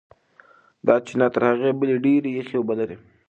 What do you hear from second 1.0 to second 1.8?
چینه تر هغې